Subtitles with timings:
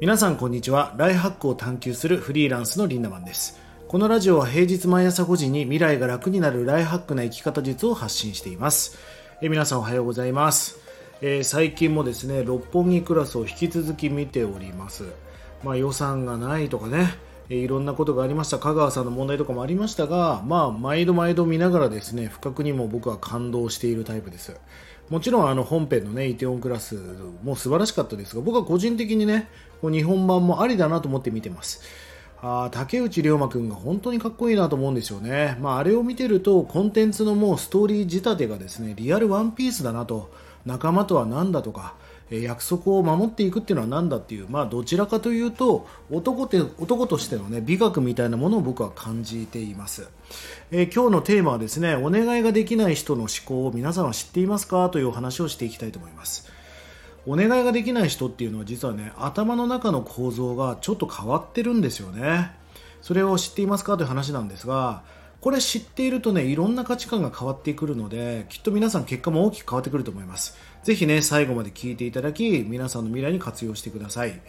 [0.00, 0.94] 皆さんこんにちは。
[0.96, 3.58] ライフハックを探求するフリーランスのリンダマンです。
[3.88, 8.96] このラジオは平日毎朝5時に未来が楽になるライフハックな生き方術を発信しています。
[9.42, 10.78] え皆さんおはようございます、
[11.20, 15.02] えー、最近もですね六本木クラスを引き続き見ております。
[15.64, 17.18] まあ予算がないとかね。
[17.48, 18.60] いろんなことがありました。
[18.60, 24.54] 香川さんの問題とかもありましたが、まあ、毎度毎度見ながらですね不覚にも僕は感動しているタイプです。
[25.10, 26.96] もちろんあの本編のねイテオンクラス
[27.42, 29.48] も素晴らしかったですが僕は個人的にね
[29.82, 31.82] 日本版もありだなと思って見てます。
[32.40, 40.30] あ竹内涼真君が本当にかっこいいなと思うんですよね、まあ、あれを見てるとコンテンツのもうストーリー仕立てがですねリアルワンピースだなと
[40.68, 41.94] 仲間とは何だとか
[42.30, 50.08] 約束を守っていくっていうのは何だっていう、まあ、どちらかというと男て男としての、ね、美学みたいなものを僕は感じています、
[50.70, 54.90] えー、今日のテーマはですねお願いができない人の思考を皆さんは知っていますか？
[54.90, 56.52] というお話をしていきたいと思います。
[57.26, 62.52] お願いができない人っていうのは実はね頭の中の構造がちょっと変わってるんですよね。
[63.00, 63.96] それを知っていますか？
[63.96, 65.02] という話なんですが
[65.40, 70.56] これ知っているとねいろんな価値観が変わってくるのできっと皆さん結果も大きく変わってくると思います。
[70.82, 74.40] ぜひね最後まで聞いていただき皆さんの未来に活用してください。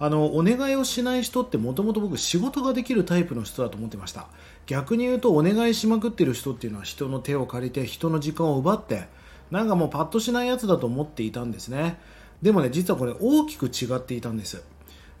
[0.00, 4.28] あのお願いをしない人ってもともと僕仕事ができるタイプの人だと思ってました。
[4.66, 9.08] 逆に言うとお願いしまくってる人っていうのは人の手を借りて人の時間を奪って
[9.50, 11.98] なんかもうパッとしないやつだと思っていたんですね。
[12.42, 14.62] でもね実はこれ大きく違っていたんです。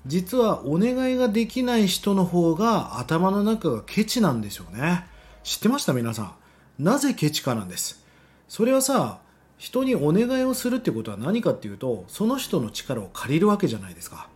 [0.08, 5.04] 実はお願いができない人の方が頭の中がケチなんですよね。
[5.44, 5.92] 知ってました？
[5.92, 6.82] 皆さん。
[6.82, 8.04] なぜケチかなんです。
[8.48, 9.18] それはさ
[9.58, 14.28] 人にお願いをするってことは何かっていうとその人の力を借りるわけじゃないですか。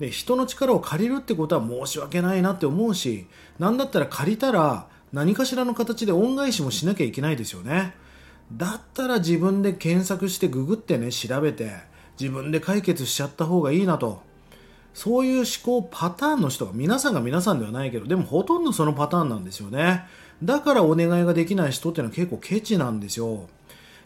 [0.00, 3.28] で人の力を借りるってことは申し訳ないなって思うし
[3.60, 7.94] 何だったら借りたら何かしらの形で恩返しもしなきゃいけないですよね。
[8.52, 11.70] だったら自分で検索してググってね調べて
[12.18, 14.31] 自分で解決しちゃった方がいいなと。
[14.94, 20.04] そういう思考パターンの人が皆さんが皆さんではないけどでもほとんどそのパターンなんですよね。
[20.42, 23.48] だからお願いができない人っていうのは結構ケチなんですよ。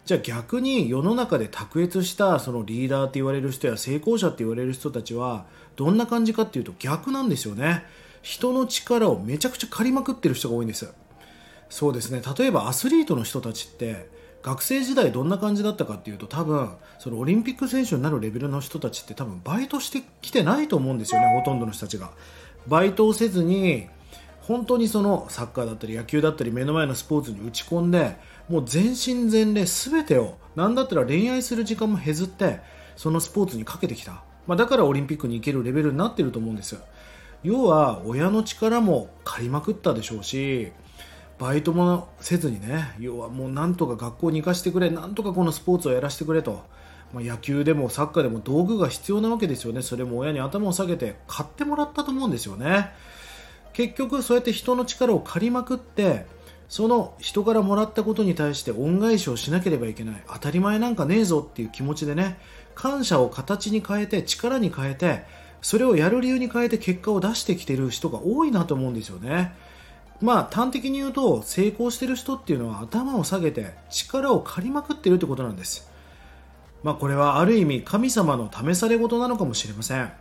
[0.05, 7.85] じゃあ逆に世の中で卓越したそのリーダーって言われる人や成功者って言われる人たちはどんな感じかっていうと逆なんですよね。
[8.23, 10.89] 人の力をめちゃくちゃ借りまくってる人が多いんです。
[11.69, 12.23] そうですね。
[12.39, 14.09] 例えばアスリートの人たちって
[14.47, 16.71] 学生時代どんな感じだったかっていうと多分
[17.01, 22.13] そのオリンピック選手になるレベルの人たちって多分バイトしてきてないと思うんですよねほとんどの人たちが。
[22.69, 23.89] バイトをせずに
[24.43, 28.17] 本当にそのサッカーだったり野球だったり目の前のスポーツに打ち込んで
[28.49, 32.61] もう全身全霊全てを何だったら恋愛する時間も削って
[32.95, 36.77] そのスポーツにかけてきた、まあ、だからオリンピックに行けるレベルになってると思うんです
[37.43, 40.71] 要は親の力も借りまくったでしょうし
[41.39, 46.65] バイトもせずにね要はもうなんとか学校に行かせてくれなんとかこのスポーツをやらせてくれと、
[47.13, 49.83] まあ、野球でもサッカーでも道具が必要なわけですよね。
[49.83, 52.91] それも親に頭を下げて買ってもらったと思うんですよね。
[53.75, 56.25] 結局そうやって人の力を借りまくって
[56.69, 60.23] その人からもらったことに対して恩返しをしなければいけない。
[60.33, 62.39] 当たり前なんかねえぞっていう気持ちでね
[62.75, 65.25] 感謝を形に変えて力に変えて
[65.61, 69.55] それをやる理由に変えて結果を出してきてる人が多いなと思うんですよね。
[70.21, 75.91] まあ端的に言うと成功してる人っていうのは頭を下げて力を借りまくってるってことなんです。
[76.83, 80.13] まあこれはある意味神様の試され事なのかもしれません。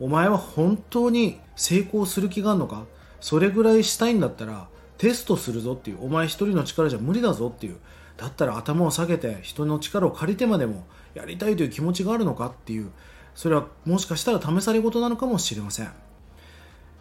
[0.00, 2.84] お前は本当に成功する気があるのか？
[3.20, 4.68] それぐらいしたいんだったら
[4.98, 7.76] テストするぞっていうお前一人の力じゃ無理だぞっていう。
[8.18, 12.90] だったら頭を下げて人の力を借りてまでもやりたいという気持ちがあるのかっていう。
[13.34, 15.90] それはもしかしたら試され事なのかもしれません。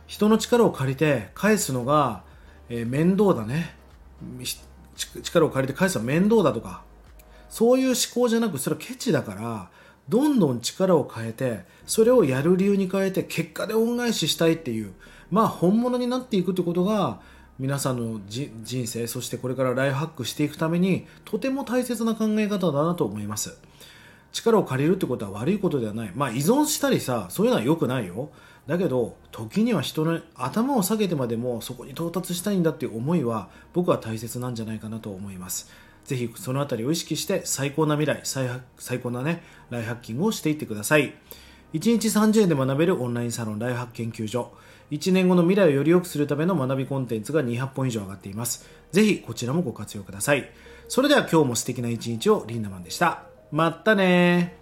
[0.08, 2.24] 人の力を借りて返すのが、
[2.70, 3.76] えー、面倒だね。
[5.24, 6.84] 力を借りて返すのは面倒だとか。
[7.50, 9.70] そういう思考じゃなくそれはケチだから
[10.10, 14.92] どんどん力を変えてそれをやる理由に変えて結果で恩返ししたいっていう
[15.32, 17.22] まあ本物になっていくってことが
[17.58, 23.58] 皆さんの人生そしてこれからライフハックしていくためにとても大切な考え方だなと思います。
[24.36, 26.12] 力を借りるってことは悪いことではない。
[26.14, 28.30] まあ依存したりさそういうのは良くないよ。
[28.68, 35.72] だけど時には人の頭を下げてまでもそこに到達したいんだっていう思いは僕は大切なんじゃないかなと思います。
[36.04, 41.14] ぜひそのあたりを意識して最高な未来最最高なねライフハッキングをしていってください。
[41.74, 44.52] 1日30円で学べるオンラインサロンライフハック研究所。
[44.92, 48.68] 1年後の未来をより良くするための学びコンテンツが200本以上上がっています。
[48.92, 50.50] ぜひこちらもご活用ください。
[50.88, 53.35] それでは今日も素敵な一日をリンダマンでした。
[53.56, 54.54] まったね